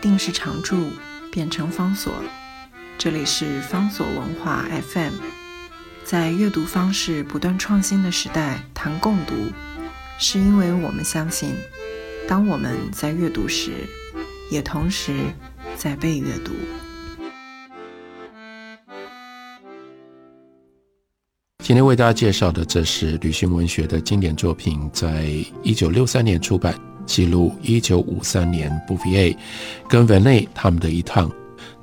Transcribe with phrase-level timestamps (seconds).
[0.00, 0.90] 定是常住，
[1.30, 2.12] 变成方所。
[2.98, 5.12] 这里是方所文化 FM，
[6.04, 9.34] 在阅读方式不断创新的时代，谈共读，
[10.18, 11.54] 是因为我们相信，
[12.26, 13.72] 当我们在阅读时，
[14.50, 15.14] 也同时
[15.76, 16.52] 在被阅读。
[21.62, 25.26] 今天为大家介绍的，这是旅行文学的经典作品，在
[25.64, 29.36] 一九六三年出版，记录一九五三年布菲埃
[29.88, 31.30] 跟文内他们的一趟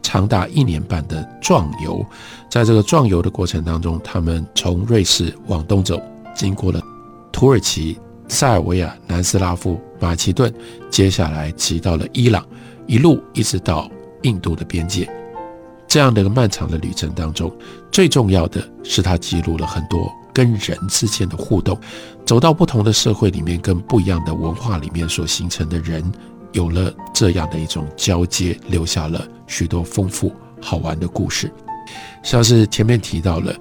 [0.01, 2.05] 长达一年半的壮游。
[2.49, 5.99] 在这个壮游的过程当中，他们从瑞士往东走，
[6.35, 6.81] 经过了
[7.31, 10.53] 土耳其、塞尔维亚、南斯拉夫、马其顿，
[10.89, 12.45] 接下来骑到了伊朗，
[12.85, 13.89] 一路一直到
[14.21, 15.09] 印度的边界。
[15.87, 17.51] 这样的一个漫长的旅程当中，
[17.91, 21.79] 最重要的是他记录了很多跟人之间的互动，
[22.25, 26.03] 走到不同的社会里面，跟不一样的文化里面所形成的人，
[26.51, 31.51] 有了这样的一种交接，留下了许多丰富好玩的故事。
[32.23, 33.53] 像是前面提到了，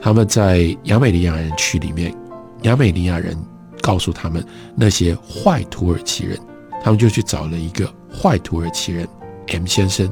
[0.00, 2.14] 他们在亚美尼亚人区里面，
[2.62, 3.36] 亚美尼亚人
[3.80, 6.38] 告诉他们那些坏土耳其人，
[6.82, 9.08] 他们就去找了一个坏土耳其人
[9.48, 10.10] M 先生。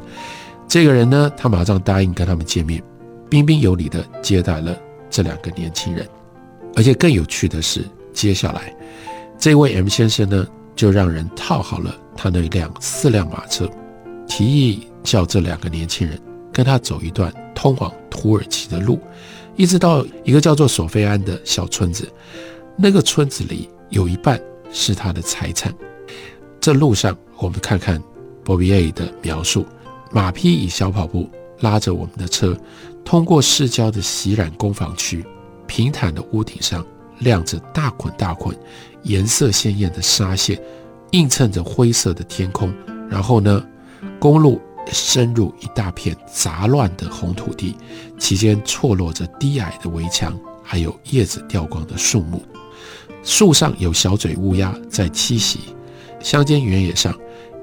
[0.69, 2.83] 这个人呢，他马上答应跟他们见面，
[3.29, 4.77] 彬彬有礼地接待了
[5.11, 6.07] 这两个年轻人。
[6.77, 7.83] 而且更有趣的是，
[8.13, 8.73] 接下来
[9.39, 10.47] 这位 M 先生呢，
[10.77, 13.69] 就让人套好了他那辆四辆马车，
[14.29, 16.21] 提议叫这两个年轻人
[16.53, 19.01] 跟他走一段通往土耳其的路，
[19.57, 22.07] 一直到一个叫做索菲安的小村子。
[22.77, 24.39] 那个村子里有一半
[24.71, 25.75] 是他的财产。
[26.61, 28.03] 这路上，我们看看
[28.45, 29.65] Bobby A 的描述。
[30.13, 31.29] 马匹以小跑步
[31.61, 32.57] 拉着我们的车，
[33.05, 35.25] 通过市郊的洗染工坊区，
[35.67, 36.85] 平坦的屋顶上
[37.19, 38.57] 亮着大捆大捆
[39.03, 40.61] 颜色鲜艳的纱线，
[41.13, 42.73] 映衬着灰色的天空。
[43.09, 43.65] 然后呢，
[44.19, 47.77] 公路深入一大片杂乱的红土地，
[48.19, 52.43] 其间错落着低矮的围墙，还有叶子掉光的树木。
[53.23, 55.61] 树上有小嘴乌鸦在栖息，
[56.21, 57.15] 乡间原野上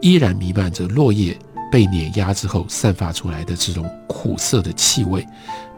[0.02, 1.38] 依然弥漫着落叶。
[1.72, 5.25] 被碾压之后散发出来的这种苦涩的气味，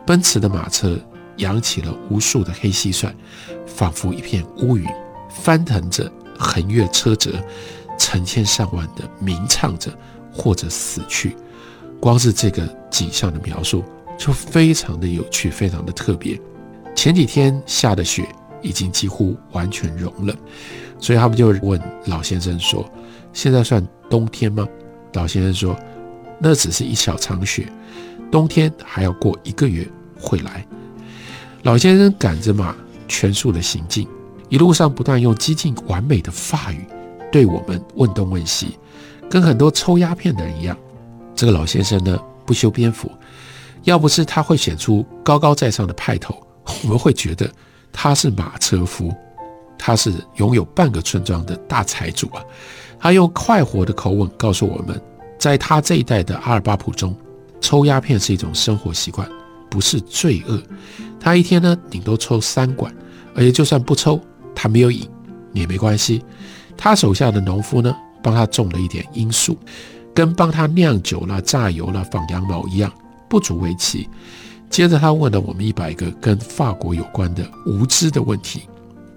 [0.06, 1.00] 奔驰的马车
[1.38, 3.12] 扬起了无数的黑蟋蟀，
[3.66, 4.86] 仿佛一片乌云，
[5.30, 7.32] 翻腾着横越车辙，
[7.98, 9.92] 成千上万的鸣唱着
[10.32, 11.36] 或者死去。
[12.00, 13.84] 光是这个景象的描述
[14.18, 16.40] 就非常的有趣，非常的特别。
[16.96, 18.28] 前几天下的雪
[18.62, 20.36] 已经几乎完全融了，
[21.00, 22.90] 所以他们就问老先生说
[23.34, 24.68] ：“现在算冬天吗？”
[25.14, 25.78] 老先生说
[26.40, 27.68] ：“那只是一小场雪，
[28.32, 29.88] 冬天还要过一个月
[30.20, 30.66] 会来。”
[31.66, 32.76] 老先生赶着马
[33.08, 34.08] 全速的行进，
[34.50, 36.86] 一路上不断用几近完美的法语
[37.32, 38.78] 对我们问东问西，
[39.28, 40.78] 跟很多抽鸦片的人一样。
[41.36, 43.12] 这个老先生呢，不修边幅，
[43.82, 46.40] 要不是他会显出高高在上的派头，
[46.84, 47.52] 我们会觉得
[47.92, 49.12] 他是马车夫，
[49.76, 52.44] 他是拥有半个村庄的大财主啊。
[53.00, 55.02] 他用快活的口吻告诉我们，
[55.40, 57.16] 在他这一代的阿尔巴普中，
[57.60, 59.28] 抽鸦片是一种生活习惯，
[59.68, 60.62] 不是罪恶。
[61.20, 62.94] 他一天呢，顶多抽三管，
[63.34, 64.20] 而且就算不抽，
[64.54, 65.10] 他没有瘾
[65.54, 66.24] 也没关系。
[66.78, 69.58] 他手下的农夫呢，帮他种了一点罂粟，
[70.14, 72.92] 跟帮他酿酒了、榨油了、放羊毛一样，
[73.30, 74.08] 不足为奇。
[74.70, 78.64] 接着他问了我们一百个跟法国有关的无知的问题，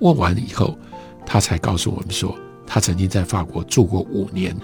[0.01, 0.79] 问完以后，
[1.27, 2.35] 他才告诉我们说。
[2.71, 4.55] 他曾经在法国住过五年，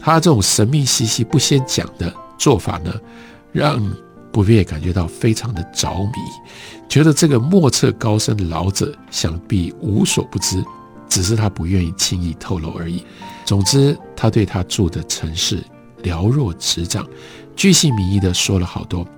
[0.00, 2.92] 他这种神秘兮兮不先讲的做法呢，
[3.52, 3.78] 让
[4.36, 6.12] 布列感觉到非常的着迷，
[6.90, 10.62] 觉得这个莫测高深的老者想必无所不知，
[11.08, 13.02] 只是他不愿意轻易透露而已。
[13.46, 15.64] 总之，他对他住的城市
[16.02, 17.08] 了若指掌，
[17.56, 19.08] 巨细靡遗的说了好多。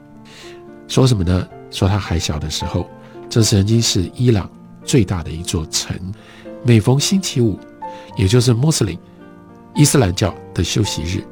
[0.87, 1.49] 说什么呢？
[1.73, 2.89] 说他还小的时候，
[3.29, 4.49] 这曾经是伊朗
[4.85, 5.99] 最大的一座城，
[6.65, 7.59] 每逢星期五。
[8.17, 8.97] 也就是穆斯林、
[9.75, 11.27] 伊斯兰教的休息日，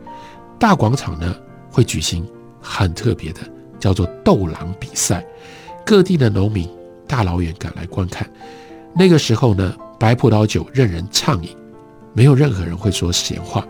[0.58, 1.32] 大广场呢
[1.70, 2.26] 会举行
[2.60, 3.40] 很特别的，
[3.78, 5.24] 叫做斗狼比赛，
[5.84, 6.68] 各地的农民
[7.06, 8.28] 大老远赶来观看。
[8.94, 11.50] 那个时候呢，白葡萄酒任人畅饮，
[12.12, 13.66] 没有任何人会说闲话。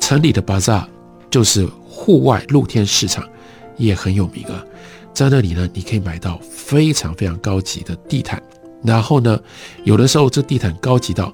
[0.00, 0.88] 城里的巴扎
[1.30, 3.28] 就是户外露天市场，
[3.76, 4.64] 也很有名啊。
[5.12, 8.42] 在那里呢，你可以买到非常非常高级的地毯，
[8.82, 9.38] 然后呢，
[9.84, 11.32] 有的时候这地毯高级到。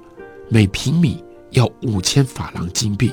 [0.50, 3.10] 每平米要五千法郎金币，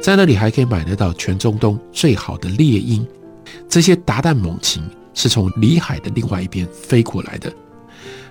[0.00, 3.04] 在那里还可以买得到全中东最好的猎鹰，
[3.68, 4.82] 这些达旦猛禽
[5.14, 7.52] 是从里海的另外一边飞过来的，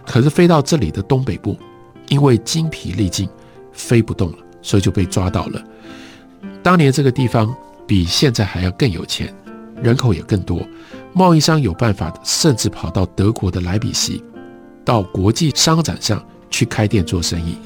[0.06, 1.58] 可是飞到这里的东北部，
[2.10, 3.28] 因为精疲力尽
[3.72, 5.64] 飞不动了，所以就被抓到了。
[6.64, 7.56] 当年这个地方
[7.86, 9.34] 比现在还要更有钱，
[9.82, 10.66] 人口也更多，
[11.14, 14.24] 贸易商有办法，甚至跑到德国的莱比锡，
[14.84, 17.58] 到国际商展上去开店做生意。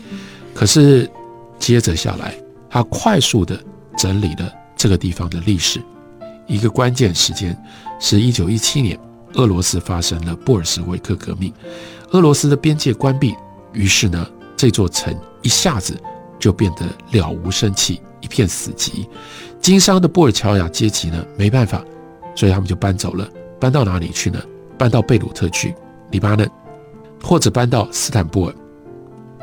[0.54, 1.10] 可是
[1.58, 2.36] 接着下来，
[2.70, 3.60] 他快速的
[3.98, 5.82] 整理了这个地方的历史。
[6.52, 7.58] 一个关键时间
[7.98, 9.00] 是一九一七年，
[9.36, 11.54] 俄罗斯发生了布尔什维克革命，
[12.10, 13.34] 俄罗斯的边界关闭，
[13.72, 15.98] 于是呢，这座城一下子
[16.38, 19.08] 就变得了无生气，一片死寂。
[19.62, 21.82] 经商的布尔乔亚阶级呢，没办法，
[22.36, 23.26] 所以他们就搬走了。
[23.58, 24.38] 搬到哪里去呢？
[24.78, 25.74] 搬到贝鲁特去，
[26.10, 26.50] 黎巴嫩，
[27.24, 28.54] 或者搬到斯坦布尔。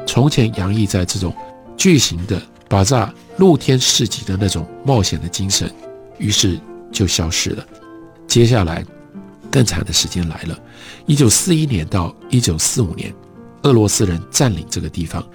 [0.07, 1.35] 从前洋溢在这种
[1.75, 2.39] 巨型的
[2.69, 5.73] 巴扎露天市集的那种冒险的精神，
[6.19, 6.61] 于是
[6.93, 7.65] 就消失了。
[8.27, 8.85] 接下来，
[9.51, 10.59] 更惨的时间来了。
[11.07, 13.13] 一九四一年到一九四五年，
[13.63, 15.27] 俄罗斯人占领这个地方，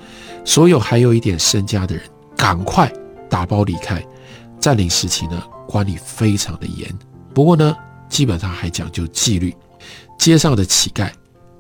[0.45, 2.03] 所有还有一点身家的人，
[2.37, 2.91] 赶快
[3.29, 4.03] 打包离开。
[4.59, 6.87] 占领时期呢，管理非常的严，
[7.33, 7.75] 不过呢，
[8.07, 9.53] 基本上还讲究纪律。
[10.17, 11.11] 街上的乞丐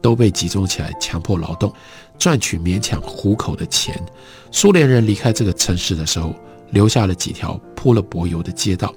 [0.01, 1.73] 都被集中起来强迫劳动，
[2.17, 4.01] 赚取勉强糊口的钱。
[4.51, 6.33] 苏联人离开这个城市的时候，
[6.69, 8.93] 留下了几条铺了柏油的街道。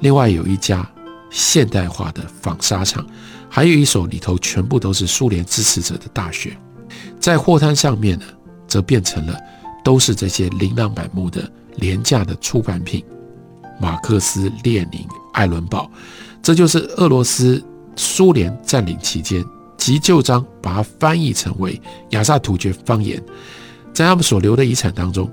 [0.00, 0.86] 另外有一家
[1.30, 3.04] 现代化的纺纱厂，
[3.48, 6.56] 还有一所里头全部都是苏联支持者的大学。
[7.18, 8.24] 在货摊上面呢，
[8.68, 9.38] 则变成了
[9.82, 13.04] 都是这些琳琅满目的廉价的出版品。
[13.80, 15.90] 马克思、列宁、艾伦堡，
[16.40, 17.62] 这就是俄罗斯
[17.96, 19.44] 苏联占领期间
[19.76, 21.80] 急救章把它翻译成为
[22.10, 23.20] 亚萨突厥方言，
[23.92, 25.28] 在他们所留的遗产当中，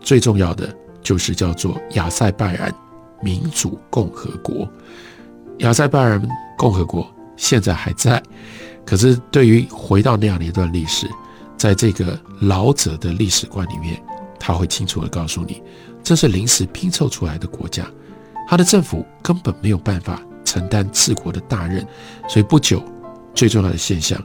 [0.00, 2.74] 最重要的就是叫做亚塞拜然
[3.22, 4.68] 民主共和国。
[5.58, 6.20] 亚塞拜然
[6.58, 7.06] 共和国
[7.36, 8.22] 现在还在，
[8.84, 11.08] 可是对于回到那样的一段历史，
[11.56, 14.02] 在这个老者的历史观里面，
[14.38, 15.62] 他会清楚的告诉你。
[16.02, 17.86] 这是临时拼凑出来的国家，
[18.46, 21.86] 他的政府根本没有办法承担治国的大任，
[22.28, 22.82] 所以不久，
[23.34, 24.22] 最重要的现象，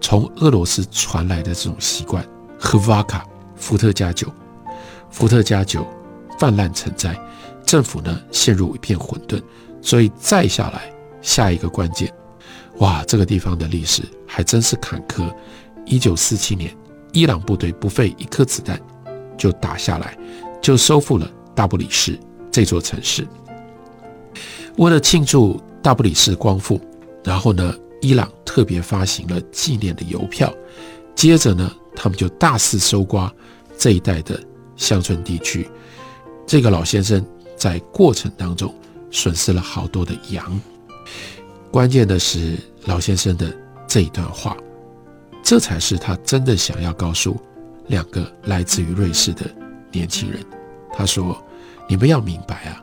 [0.00, 2.22] 从俄罗斯传来的这种习惯，
[2.58, 3.24] 喝瓦卡
[3.56, 4.28] 伏特加酒，
[5.10, 5.86] 伏特加酒
[6.38, 7.18] 泛滥成灾，
[7.72, 9.42] 政府呢陷入一片混沌，
[9.80, 10.92] 所以再下来
[11.22, 12.12] 下一个关键，
[12.80, 15.34] 哇，这个地方的历史还真是坎坷。
[15.86, 16.70] 一九四七年，
[17.14, 18.78] 伊朗部队不费一颗子弹
[19.38, 20.14] 就打下来。
[20.60, 22.20] 就收复了大不里士
[22.50, 23.26] 这座城市。
[24.76, 26.78] 为了庆祝大不里士光复，
[27.24, 30.52] 然后呢，伊朗特别发行了纪念的邮票。
[31.14, 33.32] 接着呢，他们就大肆搜刮
[33.78, 34.38] 这一带的
[34.76, 35.66] 乡村地区。
[36.46, 37.24] 这个老先生
[37.56, 38.74] 在过程当中
[39.10, 40.60] 损失了好多的羊。
[41.70, 43.54] 关键的是老先生的
[43.86, 44.56] 这一段话，
[45.42, 47.36] 这才是他真的想要告诉
[47.86, 49.44] 两个来自于瑞士的。
[49.90, 50.40] 年轻人，
[50.94, 51.36] 他说
[51.86, 52.82] ：“你们要明白啊，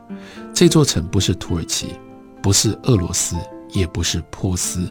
[0.54, 1.88] 这座城不是土耳其，
[2.40, 3.34] 不是俄罗斯，
[3.72, 4.88] 也不是波斯。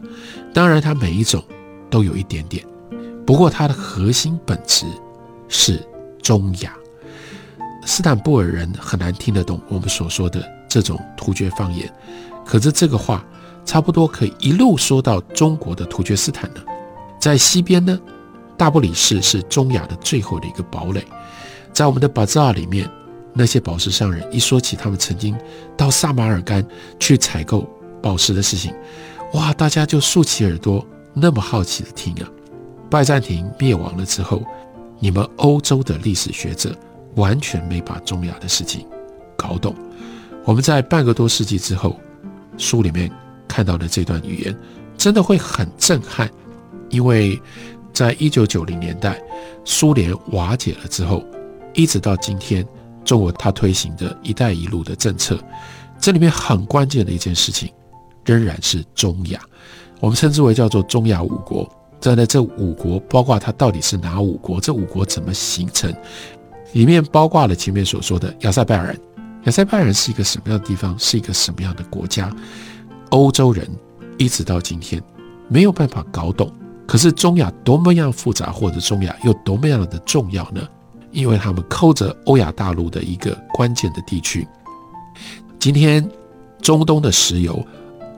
[0.52, 1.42] 当然，它每一种
[1.88, 2.62] 都有一点点，
[3.26, 4.84] 不过它的核心本质
[5.48, 5.82] 是
[6.20, 6.76] 中亚。
[7.86, 11.92] 斯坦布尔人很难听得懂我们所说的这种突厥方言，
[12.44, 13.24] 可是这个话
[13.64, 16.60] 差不多可以一路说到中国的突厥斯坦呢。
[17.20, 17.98] 在西边呢，
[18.56, 21.04] 大不里士是中亚的最后的一个堡垒。”
[21.72, 22.90] 在我们的巴扎里面，
[23.32, 25.36] 那些宝石商人一说起他们曾经
[25.76, 26.66] 到萨马尔干
[26.98, 27.68] 去采购
[28.02, 28.74] 宝石的事情，
[29.34, 32.28] 哇，大家就竖起耳朵，那么好奇的听啊。
[32.90, 34.42] 拜占庭灭亡了之后，
[34.98, 36.74] 你们欧洲的历史学者
[37.16, 38.86] 完全没把中亚的事情
[39.36, 39.74] 搞懂。
[40.44, 41.98] 我们在半个多世纪之后，
[42.56, 43.10] 书里面
[43.46, 44.56] 看到的这段语言，
[44.96, 46.30] 真的会很震撼，
[46.88, 47.40] 因为
[47.92, 49.20] 在一九九零年代，
[49.64, 51.24] 苏联瓦解了之后。
[51.72, 52.66] 一直到今天，
[53.04, 55.38] 中国它推行的一带一路的政策，
[56.00, 57.70] 这里面很关键的一件事情，
[58.24, 59.40] 仍然是中亚，
[60.00, 61.70] 我们称之为叫做中亚五国。
[62.00, 64.58] 站在，这五国包括它到底是哪五国？
[64.60, 65.94] 这五国怎么形成？
[66.72, 68.96] 里面包括了前面所说的亚塞拜然。
[69.44, 70.98] 亚塞拜然是一个什么样的地方？
[70.98, 72.30] 是一个什么样的国家？
[73.10, 73.68] 欧洲人
[74.18, 75.02] 一直到今天
[75.48, 76.52] 没有办法搞懂。
[76.86, 80.60] 可是中亚多么样复杂，或者中亚又多么样的重要呢？
[81.12, 84.46] 因为他们扣着欧亚大陆的一个关键的地区。
[85.58, 86.08] 今天，
[86.60, 87.64] 中东的石油、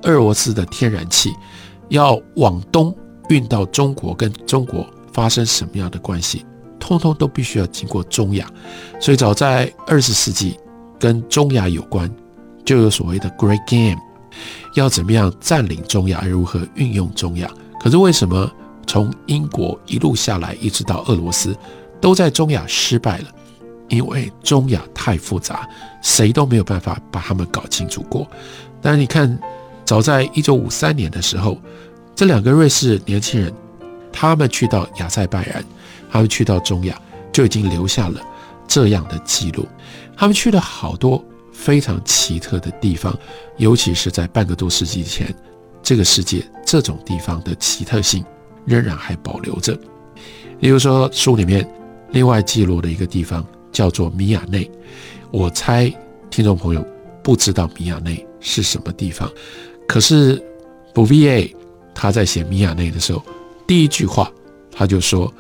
[0.03, 1.33] 俄罗斯的天然气
[1.89, 2.95] 要往东
[3.29, 6.45] 运到中国，跟中国发生什么样的关系，
[6.83, 8.51] 通通都必须要经过中亚。
[9.01, 10.59] 所以，早在二十世纪，
[10.99, 12.11] 跟中亚有关，
[12.65, 14.01] 就有所谓的 Great Game，
[14.75, 17.49] 要怎么样占领中亚，如何运用中亚。
[17.81, 18.51] 可是，为什么
[18.85, 21.57] 从英国一路下来，一直到俄罗斯？
[22.01, 23.27] 都在中亚失败了，
[23.89, 25.69] 因为中亚太复杂，
[26.03, 28.27] 谁都没有办法把他们搞清楚过。
[28.81, 29.39] 但是你看，
[29.85, 31.57] 早在一九五三年的时候，
[32.17, 33.53] 这两个瑞士年轻人，
[34.13, 35.65] 他们去到亚塞拜然，
[36.11, 37.01] 他们去到中亚，
[37.33, 38.21] 就已经留下了
[38.69, 39.67] 这样的记录。
[40.17, 43.17] 他们去了好多非常奇特的地方，
[43.57, 45.35] 尤其是在半个多世纪前，
[45.83, 48.25] 这个世界这种地方的奇特性
[48.65, 49.77] 仍然还保留着。
[50.61, 51.69] 例如说，书里面
[52.11, 54.71] 另外记录的一个地方叫做米亚内。
[55.31, 55.93] 我猜
[56.31, 56.87] 听众朋友
[57.23, 59.29] 不知道米亚内是什么地方，
[59.89, 60.41] 可是
[60.95, 61.57] 布 V A
[61.95, 63.23] 他在写米亚内的时候，
[63.67, 64.31] 第一句话
[64.71, 65.33] 他就说，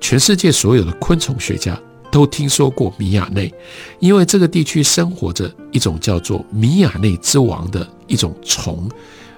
[0.00, 1.78] 全世界所有的昆虫学家
[2.10, 3.52] 都听说过米亚内，
[4.00, 8.88] 因为这个地区生活着一种叫做米亚内之王的一种虫，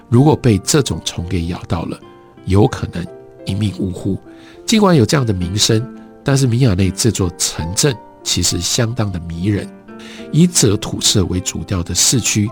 [0.09, 1.99] 如果被这种虫给咬到了，
[2.45, 3.05] 有可能
[3.45, 4.17] 一命呜呼。
[4.65, 5.85] 尽管有这样的名声，
[6.23, 9.69] 但是米亚内这座城镇其实相当的迷人。
[10.31, 12.49] 以赭土色为主调的市区，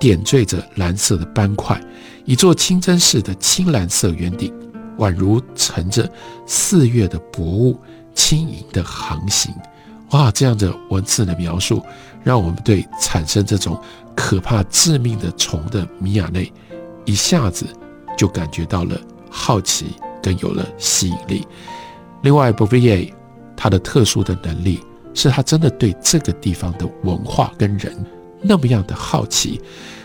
[0.00, 1.80] 点缀着蓝色的斑块，
[2.24, 4.52] 一座清真寺的青蓝色圆顶，
[4.98, 6.10] 宛如乘着
[6.46, 7.78] 四月的薄雾，
[8.14, 9.54] 轻盈的航行。
[10.10, 11.82] 哇，这样的文字的描述，
[12.22, 13.80] 让我们对产生这种
[14.14, 16.52] 可怕致命的虫的米亚内，
[17.04, 17.66] 一下子
[18.16, 19.86] 就感觉到了好奇。
[20.22, 21.48] 更有了吸引力。
[22.20, 23.14] 另外 b o v i e
[23.56, 24.78] 他的特殊的能力
[25.14, 28.04] 是他真的对这个地方的文化跟人
[28.42, 29.58] 那么样的好奇，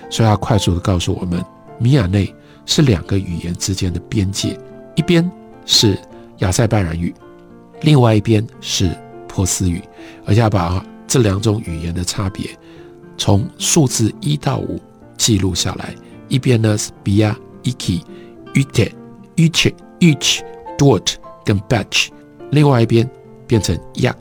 [0.09, 1.43] 所以他快速的告诉我们，
[1.77, 2.33] 米亚内
[2.65, 4.57] 是两个语言之间的边界，
[4.95, 5.29] 一边
[5.65, 5.97] 是
[6.39, 7.13] 亚塞拜然语，
[7.81, 8.95] 另外一边是
[9.27, 9.81] 波斯语，
[10.25, 12.49] 而且把这两种语言的差别
[13.17, 14.81] 从数字一到五
[15.17, 15.93] 记录下来。
[16.27, 18.01] 一边呢是 bia iki
[18.53, 18.91] ute
[19.35, 19.73] uche。
[20.01, 20.41] each
[20.77, 22.09] dot 跟 batch，
[22.51, 23.09] 另外一边
[23.47, 24.13] 变成 ya,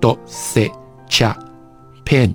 [0.00, 0.68] do, se
[1.08, 1.36] cha
[2.04, 2.34] pen，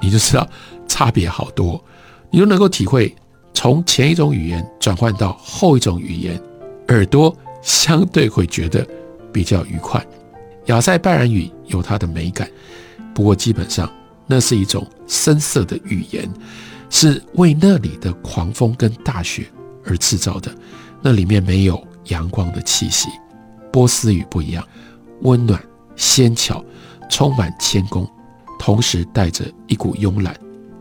[0.00, 0.48] 你就知道
[0.86, 1.82] 差别好多，
[2.30, 3.12] 你就能够体会
[3.52, 6.40] 从前一种语言转换到后一种语言，
[6.88, 8.86] 耳朵相对会觉得
[9.32, 10.04] 比较愉快。
[10.66, 12.48] 亚塞拜然语有它的美感，
[13.14, 13.90] 不过基本上
[14.26, 16.28] 那是一种深色的语言，
[16.90, 19.46] 是为那里的狂风跟大雪
[19.84, 20.54] 而制造的，
[21.02, 21.82] 那里面没有。
[22.08, 23.10] 阳光的气息，
[23.70, 24.66] 波斯语不一样，
[25.20, 25.62] 温暖、
[25.94, 26.64] 纤巧，
[27.10, 28.10] 充满谦恭，
[28.58, 30.34] 同时带着一股慵懒。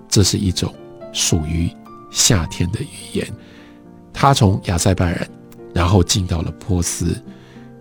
[0.08, 0.74] 这是一种
[1.12, 1.70] 属于
[2.10, 3.28] 夏天的语言。
[4.14, 5.30] 它从亚塞拜然，
[5.78, 7.16] 然后进到了波斯。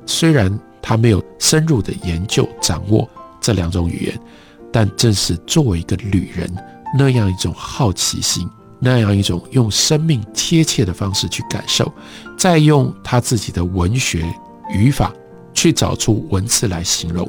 [0.05, 3.09] 虽然他没有深入的研究掌握
[3.41, 4.21] 这两种语言，
[4.71, 6.47] 但正是作为一个旅人
[6.99, 8.47] 那样一种好奇心。
[8.79, 11.91] 那样一种用生命贴切的方式去感受，
[12.37, 14.23] 再用他自己的文学
[14.71, 15.11] 语法
[15.55, 17.27] 去找出文字来形容，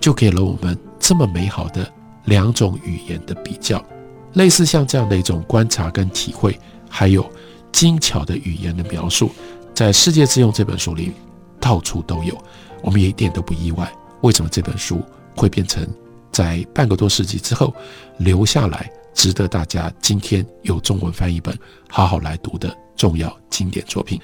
[0.00, 1.86] 就给了我们这么美好的
[2.24, 3.84] 两种语言的比较。
[4.32, 6.58] 类似像这样的一种观察跟体会，
[6.88, 7.30] 还有
[7.70, 9.30] 精巧的语言的描述，
[9.76, 11.12] 在《世界之用》这本书里
[11.60, 12.34] 到处都有。
[12.82, 13.92] 我们也一点都不意外，
[14.22, 15.02] 为什么这本书
[15.36, 15.86] 会变成
[16.32, 17.74] 在半个多世纪之后
[18.16, 18.90] 留下来？
[19.12, 21.54] 值得大家今天有中文翻译本
[21.90, 24.18] 好好来读的重要经典作品。